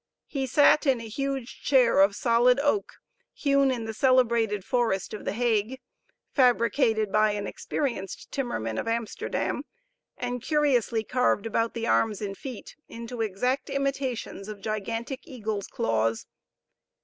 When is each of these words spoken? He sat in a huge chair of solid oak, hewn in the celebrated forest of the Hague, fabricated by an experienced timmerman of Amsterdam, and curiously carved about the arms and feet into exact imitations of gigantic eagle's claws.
He 0.25 0.47
sat 0.47 0.87
in 0.87 0.99
a 0.99 1.07
huge 1.07 1.61
chair 1.61 1.99
of 1.99 2.15
solid 2.15 2.59
oak, 2.63 2.93
hewn 3.35 3.69
in 3.69 3.85
the 3.85 3.93
celebrated 3.93 4.65
forest 4.65 5.13
of 5.13 5.25
the 5.25 5.31
Hague, 5.31 5.79
fabricated 6.31 7.11
by 7.11 7.33
an 7.33 7.45
experienced 7.45 8.31
timmerman 8.31 8.79
of 8.79 8.87
Amsterdam, 8.87 9.61
and 10.17 10.41
curiously 10.41 11.03
carved 11.03 11.45
about 11.45 11.75
the 11.75 11.85
arms 11.85 12.19
and 12.19 12.35
feet 12.35 12.75
into 12.89 13.21
exact 13.21 13.69
imitations 13.69 14.47
of 14.47 14.59
gigantic 14.59 15.19
eagle's 15.27 15.67
claws. 15.67 16.25